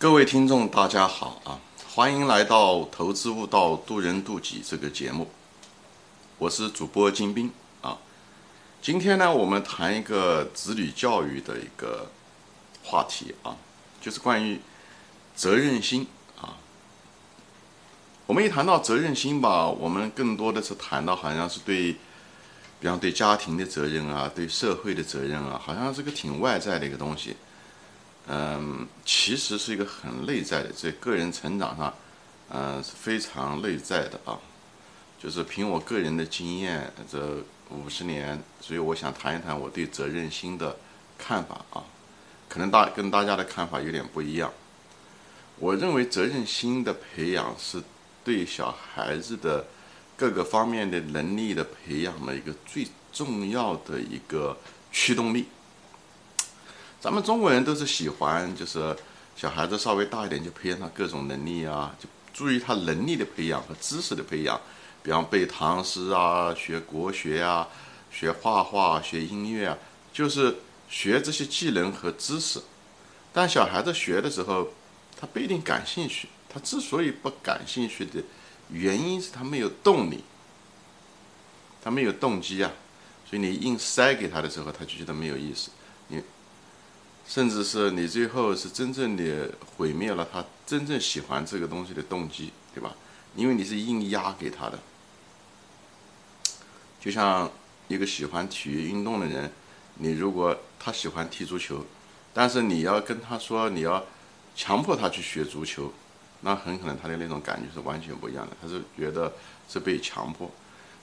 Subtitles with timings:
[0.00, 1.60] 各位听众，大家好啊！
[1.92, 5.30] 欢迎来到《投资悟道，渡人渡己》这个节目，
[6.38, 7.98] 我是主播金兵啊。
[8.80, 12.10] 今天呢，我们谈一个子女教育的一个
[12.82, 13.54] 话题啊，
[14.00, 14.58] 就是关于
[15.36, 16.06] 责任心
[16.40, 16.56] 啊。
[18.24, 21.92] 我们一谈到责任心吧，我们更多的是谈到好像是对，
[22.80, 27.36] 比方对家庭的责任啊，对社会的责任啊，好像是个挺外在的一个东西。
[28.32, 31.92] 嗯，其实是一个很内在的，在个人成长上，
[32.50, 34.38] 嗯，是非常内在的啊。
[35.18, 40.76] 就是凭我个人的经验，这五十年，所以我想谈一谈我对责任心的
[41.18, 41.82] 看法啊。
[42.48, 44.52] 可能大跟大家的看法有点不一样。
[45.58, 47.82] 我认为责任心的培养是
[48.22, 49.66] 对小孩子的
[50.16, 54.56] 各个方面的能力的培养的一个最重要的一个
[54.92, 55.46] 驱动力。
[57.00, 58.94] 咱们中国人都是喜欢，就是
[59.34, 64.60] 小孩子稍微大一点就培养他各种能力啊，就注意他能力的培养和知识的培养，
[65.02, 67.66] 比方背唐诗啊，学国学啊，
[68.10, 69.78] 学画画、学音乐啊，
[70.12, 70.56] 就是
[70.90, 72.60] 学这些技能和知识。
[73.32, 74.68] 但小孩子学的时候，
[75.18, 76.28] 他不一定感兴趣。
[76.52, 78.22] 他之所以不感兴趣的
[78.70, 80.22] 原因是他没有动力，
[81.82, 82.70] 他没有动机啊。
[83.28, 85.70] 所以你硬塞给他的时候，他就觉得没有意思。
[87.30, 92.92] 甚至是你最后是真正的毁灭了他真正喜欢这个东西的动机，对吧？
[93.36, 94.76] 因为你是硬压给他的。
[96.98, 97.48] 就像
[97.86, 99.48] 一个喜欢体育运动的人，
[99.94, 101.86] 你如果他喜欢踢足球，
[102.34, 104.04] 但是你要跟他说你要
[104.56, 105.92] 强迫他去学足球，
[106.40, 108.56] 那很可能他的那种感觉是完全不一样的。
[108.60, 109.32] 他是觉得
[109.68, 110.50] 是被强迫，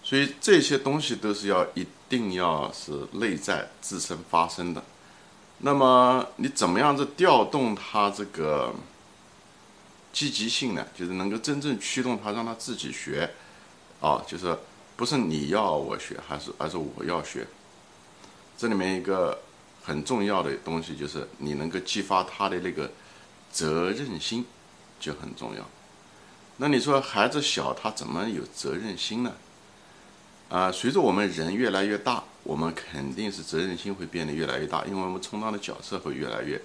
[0.03, 4.83] 所以这些东西都是要一定要是内在自身发生的。
[5.59, 8.73] 那么你怎么样子调动他这个
[10.14, 10.86] 积极性呢？
[10.95, 13.31] 就是能够真正驱动他，让他自己学，
[13.99, 14.55] 啊，就是
[14.95, 17.48] 不是你要我学，还是而是我要学。
[18.55, 19.39] 这里面一个
[19.83, 22.92] 很重要的东西就是你能够激发他的那个
[23.52, 24.45] 责任心，
[24.99, 25.67] 就很重要。
[26.58, 29.33] 那你说孩子小，他怎么有责任心呢？
[30.49, 32.23] 啊，随着我们人越来越大。
[32.47, 36.59] 我们肯定是责任心会变得越来越大，因为我们充当的角色会越来越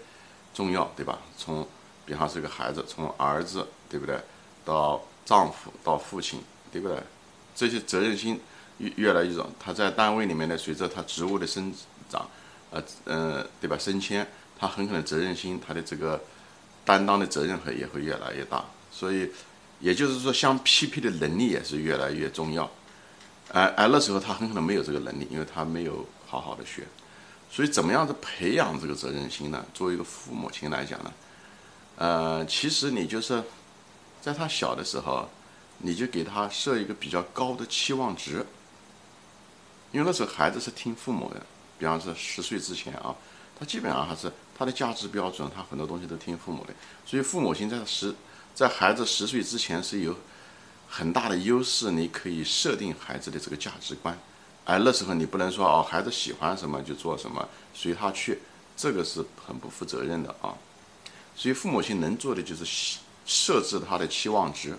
[0.54, 1.18] 重要，对吧？
[1.36, 1.66] 从
[2.06, 4.16] 比方是个孩子，从儿子，对不对？
[4.64, 6.40] 到丈夫，到父亲，
[6.70, 6.96] 对不对？
[7.56, 8.40] 这些责任心
[8.78, 9.44] 越越来越重。
[9.58, 11.74] 他在单位里面呢，随着他职务的生
[12.08, 12.30] 长，
[12.70, 13.76] 呃呃，对吧？
[13.76, 14.24] 升迁，
[14.56, 16.22] 他很可能责任心，他的这个
[16.84, 18.64] 担当的责任会也会越来越大。
[18.92, 19.28] 所以，
[19.80, 22.70] 也就是说，相匹配的能力也是越来越重要。
[23.50, 26.86] 哎哎，那时候他很可能没有这个能力，因为他没有好好的学，
[27.50, 29.62] 所以怎么样子培养这个责任心呢？
[29.74, 31.12] 作为一个父母亲来讲呢，
[31.96, 33.42] 呃，其实你就是
[34.22, 35.28] 在他小的时候，
[35.76, 38.46] 你就给他设一个比较高的期望值，
[39.90, 41.44] 因为那时候孩子是听父母的，
[41.78, 43.14] 比方说十岁之前啊，
[43.58, 46.72] 他基本上还是他的价值标准，他很多东西都听父母的，
[47.04, 48.14] 所以父母亲在十
[48.54, 50.16] 在孩子十岁之前是有。
[50.94, 54.14] 很大的优势，你可以设定孩子的这个价值观，
[54.66, 58.40] 而那时候你不能说哦，孩子喜欢什么就做什么，随他去，
[58.76, 60.52] 这个是很不负责任的啊。
[61.34, 64.76] 所以父母亲能做的就是设置他的期望值，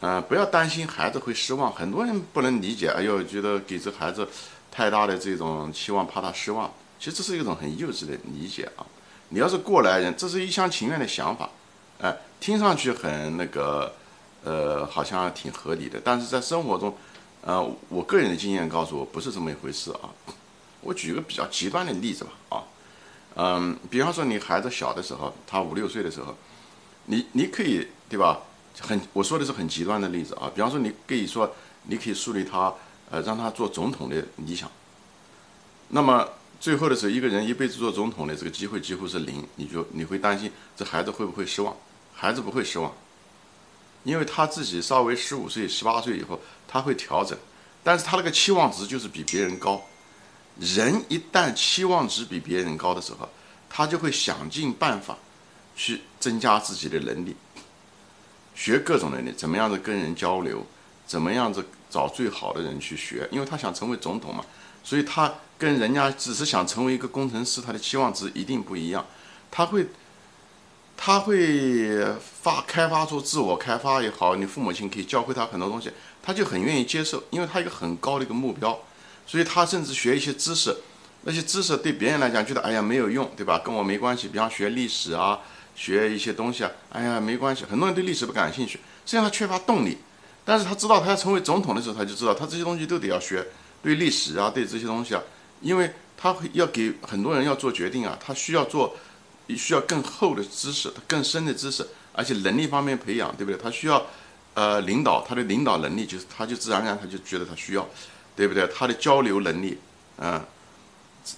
[0.00, 1.72] 嗯，不要担心孩子会失望。
[1.72, 4.28] 很多人不能理解，哎呦，觉得给这孩子
[4.70, 6.70] 太大的这种期望，怕他失望。
[6.98, 8.84] 其实这是一种很幼稚的理解啊。
[9.30, 11.48] 你要是过来人，这是一厢情愿的想法，
[12.02, 13.94] 哎，听上去很那个。
[14.44, 16.96] 呃，好像挺合理的，但是在生活中，
[17.42, 20.10] 呃，我个人的经验告诉我，不是这么一回事啊。
[20.82, 22.64] 我举一个比较极端的例子吧，啊，
[23.36, 26.34] 嗯，比方说你孩子小的时候，他五六岁的时候，
[27.04, 28.40] 你你可以对吧？
[28.80, 30.50] 很，我说的是很极端的例子啊。
[30.54, 32.72] 比方说你可以说，你可以树立他，
[33.10, 34.70] 呃，让他做总统的理想。
[35.88, 36.26] 那么
[36.58, 41.76] 最后的时候，一个人一辈子做总统的这个机会几乎是零，你就你会担心这孩子会不会失望？
[42.14, 42.90] 孩子不会失望。
[44.02, 47.36] 因为他自己稍微十五岁、十八岁以后，他会调整，
[47.84, 49.82] 但是他那个期望值就是比别人高。
[50.58, 53.28] 人一旦期望值比别人高的时候，
[53.68, 55.18] 他就会想尽办法
[55.76, 57.36] 去增加自己的能力，
[58.54, 60.66] 学各种能力，怎么样子跟人交流，
[61.06, 64.44] 怎么样子找最好的人去学，因为他想成为总统嘛，
[64.82, 69.04] 所以他跟人家只是想成为一个工程师，他的期望值一定不一样，
[69.50, 69.86] 他会。
[71.02, 72.04] 他会
[72.42, 75.90] 发开发出自我开发也好，你父母亲可以教会他很多东西，
[76.22, 78.78] 他就很愿意接受，因为他一个很高的一个目标，
[79.26, 80.76] 所以他甚至学一些知识，
[81.22, 83.58] 那些知识对别人来讲觉得哎呀没有用，对吧？
[83.64, 84.28] 跟我没关系。
[84.28, 85.40] 比方学历史啊，
[85.74, 87.64] 学一些东西啊，哎呀，没关系。
[87.64, 88.72] 很多人对历史不感兴趣，
[89.06, 89.96] 实际上他缺乏动力。
[90.44, 93.46] 但是他知道他要成为总统的时候，他就知道他这些东西都得要学，
[93.82, 95.22] 对历史啊，对这些东西啊，
[95.62, 98.94] 因为他会要给很多人要做决定啊，他需要做，
[99.56, 103.60] 需要更厚的知识，更深的知识，而且能力方面培养，对不对？
[103.60, 104.06] 他需要，
[104.54, 107.88] 呃，领导，他的领导能力就是，他就自然而然他就觉得他需要，
[108.34, 108.66] 对不对？
[108.74, 109.78] 他的交流能力，
[110.18, 110.44] 嗯。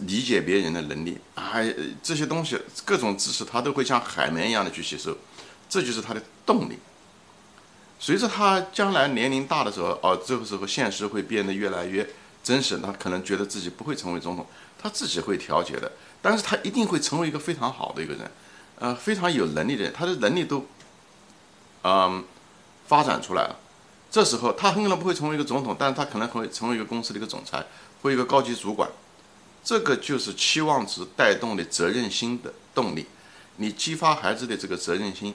[0.07, 5.15] 理解别人的能力，哎，这些东西各种知识，他都会像海绵一样的去吸收，
[5.69, 6.79] 这就是他的动力。
[7.99, 12.09] 随着他将来年龄大的时候，哦，这个时候现实会变得越来越
[12.45, 14.47] 真实，他可能觉得自己不会成为总统，
[14.81, 15.91] 他自己会调节的，
[16.23, 18.31] 但是他一定会成为一个非常好的一个人，
[18.79, 20.65] 呃，非常有能力的人，他的能力都，
[21.83, 22.25] 嗯，
[22.87, 23.59] 发展出来了。
[24.11, 27.65] 这时候他很可能不会成为一个总统，但是他可能会成为一个公司的一个总裁
[28.01, 28.89] 或一个高级主管。
[29.65, 33.07] 这个就是期望值带动的责任心的动力，
[33.57, 35.35] 你激发孩子的这个责任心，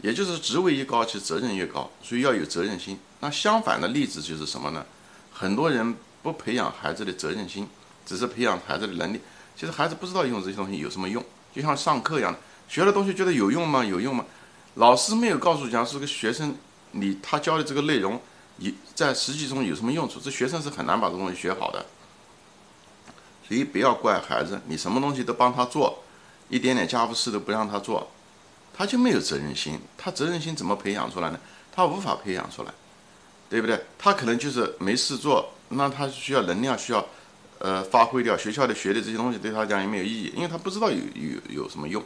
[0.00, 2.98] 也就是职位越高，其实责任越高，所以要有责任心。
[3.20, 4.84] 那相反的例子就是什么呢？
[5.32, 7.68] 很多人不培养孩子的责任心，
[8.06, 9.20] 只是培养孩子的能力。
[9.56, 11.24] 其实孩子不知道用这些东西有什么用，
[11.54, 13.84] 就像上课一样的，学的东西觉得有用吗？
[13.84, 14.24] 有用吗？
[14.74, 16.56] 老师没有告诉讲，是个学生，
[16.90, 18.20] 你他教的这个内容，
[18.56, 20.18] 你在实际中有什么用处？
[20.18, 21.86] 这学生是很难把这东西学好的。
[23.46, 26.02] 所以不要怪孩子，你什么东西都帮他做，
[26.48, 28.10] 一点点家务事都不让他做，
[28.72, 29.78] 他就没有责任心。
[29.96, 31.38] 他责任心怎么培养出来呢？
[31.70, 32.72] 他无法培养出来，
[33.50, 33.84] 对不对？
[33.98, 37.04] 他可能就是没事做，那他需要能量需要，
[37.58, 42.02] 呃，发挥掉学校的学的这些东西对他讲也没有意义，因为他不知道有有有什么用，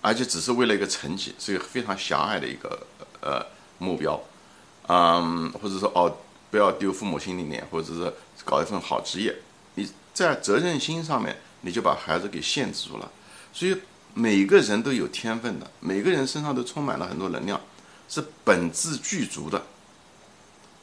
[0.00, 2.86] 而且只是为了一个成绩，是一个非常狭隘的一个
[3.20, 3.44] 呃
[3.78, 4.20] 目标，
[4.88, 6.16] 嗯，或者说哦，
[6.50, 8.12] 不要丢父母心里面，或者是
[8.44, 9.36] 搞一份好职业。
[9.74, 13.08] 你在责任心上面，你就把孩子给限制住了。
[13.52, 13.76] 所以
[14.14, 17.60] 每个人都有天分的，每个人身上都充满了很多能量，
[18.08, 19.62] 是本质具足的。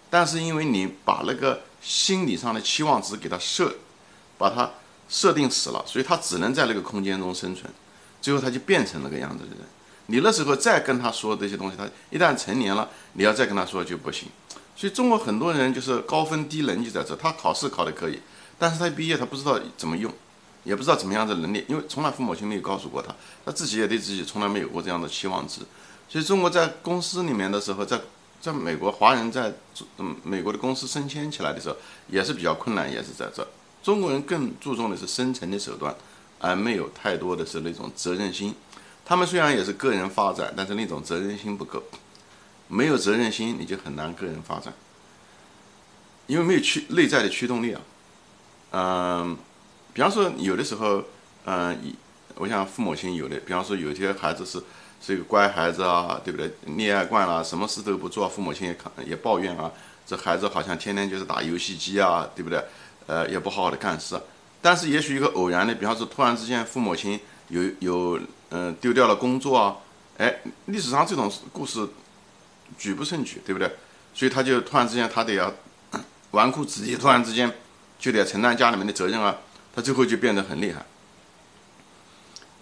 [0.10, 3.74] 但是因为你把那个心理上的期望值给他设，
[4.38, 4.70] 把他
[5.10, 7.72] 设定死了，所以他只能在那个空间中生存，
[8.22, 9.60] 最后他就变成那个样子的人。
[10.08, 14.28] 你那时候再跟他说这些东西，他一旦成年了，你要再跟他说就不行。
[14.76, 18.20] 所以中国很多人就是高分低能就在这，他考试考的可以。
[18.60, 20.14] 但是他毕业，他不知道怎么用，
[20.64, 23.14] 也不知道怎么样的能力，因为从来父母亲没有告诉过他，
[23.46, 25.62] 他自己也对自己从来没有过这样的期望值。
[26.08, 28.00] 所以中国在公司里面的时候，在
[28.40, 29.54] 在美国华人在
[29.98, 31.76] 嗯美国的公司升迁起来的时候，
[32.08, 33.48] 也是比较困难，也是在这。
[33.86, 35.96] 中国人更注重的是生存的手段，
[36.40, 38.56] 而没有太多的是那种责任心。
[39.06, 41.84] 他们虽然也是个人发展，但是那种责任心不够。
[42.68, 44.74] 没有责任心，你就很难个人发展，
[46.26, 47.82] 因为没有驱内在的驱动力啊。
[48.72, 49.38] 嗯，
[49.94, 51.04] 比方说有的时候，
[51.46, 51.78] 嗯，
[52.38, 54.60] 我想父母亲有的，比方说有些孩子是
[55.00, 56.52] 是一个乖孩子啊，对不对？
[56.68, 59.72] 溺爱惯了，什么事都不做，父母亲也也抱怨啊，
[60.08, 62.66] 这孩子好像天天就是打游戏机啊，对不对？
[63.08, 64.20] 呃，也不好好的干事。
[64.62, 67.20] 但是也许一个偶然的，比方说突然之间父母亲
[67.50, 68.20] 有有
[68.50, 69.78] 嗯丢掉了工作啊，
[70.18, 71.88] 哎，历史上这种故事
[72.78, 73.72] 举不胜举，对不对？
[74.14, 75.54] 所以他就突然之间他得要
[76.32, 77.52] 纨绔子弟，突然之间。
[77.98, 79.38] 就得承担家里面的责任啊，
[79.74, 80.86] 他最后就变得很厉害。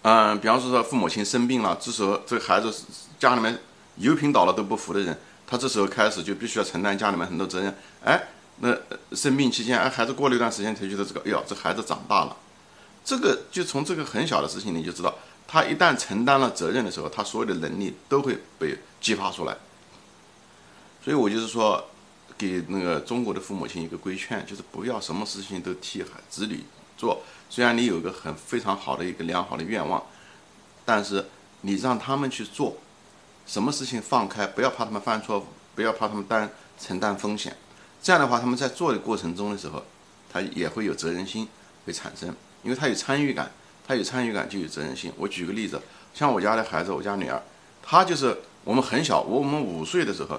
[0.02, 2.72] 嗯，比方说说父母亲生病了，这时候这个孩子
[3.18, 3.58] 家里面
[3.96, 7.76] 油瓶倒了都不扶的人，他这时候开始就必须要承担家里面很多责任。
[8.04, 8.76] 哎，那
[9.12, 12.36] 生病期间，哎，孩子过了一段时间才觉得这个，哎呦，这孩子长大了。
[13.04, 15.14] 这个就从这个很小的事情你就知道，
[15.46, 19.56] 他一旦承担了责任的时候，他所有的能力都会被激发出来。
[21.02, 21.84] 所以我就是说。
[22.36, 26.64] 给那个中国的父母亲一个规劝，就是不要什么事情都替孩子女
[26.98, 27.22] 做。
[27.48, 30.04] 虽然你有个很非常好的一个良好的愿望，
[30.84, 31.24] 但是
[31.60, 32.76] 你让他们去做，
[33.46, 35.46] 什么事情放开，不要怕他们犯错，
[35.76, 37.56] 不要怕他们担承担风险。
[38.04, 39.82] 这样的话，他们在做的过程中的时候，
[40.30, 41.48] 他也会有责任心
[41.86, 42.28] 会产生，
[42.62, 43.50] 因为他有参与感，
[43.88, 45.10] 他有参与感就有责任心。
[45.16, 45.80] 我举个例子，
[46.12, 47.42] 像我家的孩子，我家女儿，
[47.82, 50.38] 她就是我们很小，我们五岁的时候。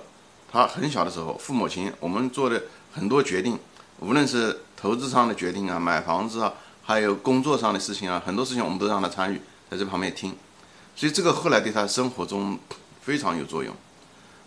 [0.52, 2.62] 她很小的时候，父母亲我们做的
[2.94, 3.58] 很多决定，
[4.00, 6.54] 无论是投资上的决定啊，买房子啊，
[6.84, 9.42] 还有工作上的事情啊，很多事情我们都让她参与，
[9.72, 10.36] 在这旁边听，
[10.96, 12.60] 所以这个后来对她生活中
[13.02, 13.76] 非常有作用，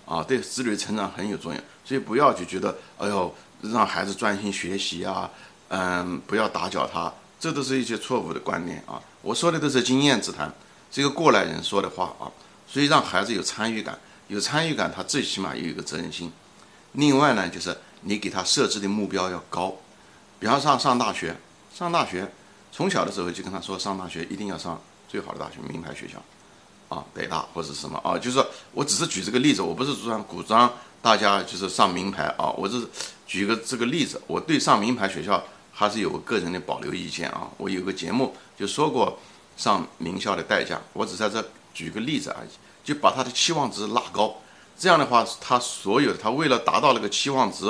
[0.09, 1.63] 啊，对子女成长很有作用。
[1.85, 5.31] 所以不要就觉得，哎呦，让孩子专心学习啊，
[5.69, 9.01] 嗯，不要打搅他，这都是一些错误的观念啊。
[9.23, 10.53] 我说的都是经验之谈，
[10.91, 12.33] 这个过来人说的话啊。
[12.67, 13.99] 所以让孩子有参与感。
[14.29, 16.31] 有参与感，他最起码有一个责任心。
[16.93, 19.75] 另外呢，就是你给他设置的目标要高，
[20.39, 21.35] 比方上上大学，
[21.75, 22.31] 上大学，
[22.71, 26.23] 从小的时候就跟他说，上大学一定要上最好的大学，名牌学校，
[26.89, 32.87] 啊，北大或者什么啊，就是说我只是举这个例子，我不是主张鼓张大家就是上名牌啊，我是
[33.27, 35.43] 举个这个例子，我对上名牌学校
[35.73, 37.49] 还是有个个人的保留意见啊。
[37.57, 39.19] 我有个节目就说过
[39.57, 42.49] 上名校的代价，我只在这举个例子而已，
[42.83, 44.37] 就把他的期望值拉高，
[44.79, 47.65] 这样的话，他所有他为了达到那个期望值，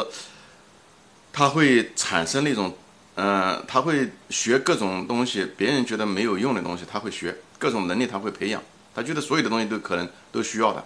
[1.33, 2.73] 他会产生那种。
[3.21, 8.63] 嗯，他会学各种东西，别人觉得没有用的东西，他会学各种能力，他会培养。
[8.99, 10.85] 他觉得所有的东西都可能都需要的，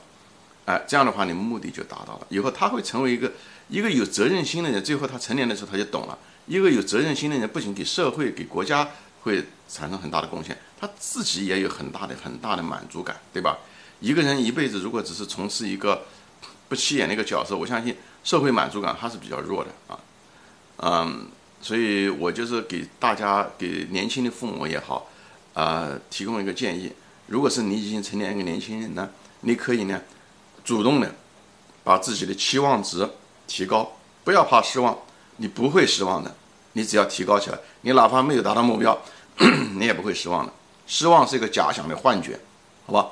[0.67, 2.27] 哎，这样的话，你目的就达到了。
[2.29, 3.33] 以后他会成为一个
[3.69, 4.85] 一个有责任心的人。
[4.85, 8.87] 最后他成年的时候他就懂了，一个有责任心的人不仅给社会、给国家
[9.23, 13.57] 会产生很大的贡献，他自己也有很大的很大的满足感，对吧？
[14.01, 16.03] 一个人一辈子如果只是从事一个
[16.69, 19.99] 不起眼的一个角色，我相信社会满足感还是比较弱的啊，
[20.77, 21.29] 嗯。
[21.65, 25.09] 所以我就是给大家，给年轻的父母也好，
[25.55, 26.91] 啊，提供一个建议：
[27.33, 29.09] 如果是你已经成年一个年轻人呢，
[29.41, 29.99] 你可以呢，
[30.63, 31.15] 主动的
[31.83, 33.09] 把自己的期望值
[33.47, 33.91] 提高，
[34.23, 34.99] 不要怕失望，
[35.39, 36.37] 你不会失望的。
[36.75, 38.99] 你只要提高起来，你哪怕没有达到目标，
[39.81, 40.53] 你也不会失望的。
[40.87, 42.39] 失望是一个假想的幻觉，
[42.85, 43.09] 好吧？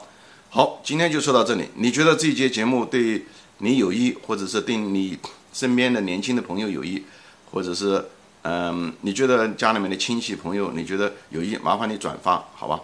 [0.50, 1.70] 好，今天就说到这里。
[1.76, 3.24] 你觉得这一节节目对
[3.56, 5.18] 你有益，或者是对你
[5.54, 7.02] 身边的年轻的朋友有益，
[7.50, 8.04] 或者是？
[8.42, 12.80] 嗯，你觉得家里面的亲戚朋友，你觉得有益，麻烦你转发，好吧？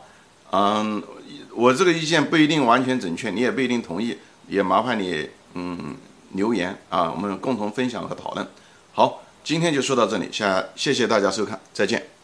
[0.59, 1.03] 嗯，
[1.55, 4.17] 我这个意见不一定完全准确，你也不一定同意，
[4.49, 5.95] 也麻烦你嗯
[6.33, 8.49] 留言啊，我们共同分享和讨论。
[8.95, 12.16] 好，今天就说到这里，下谢谢大家收看，再见。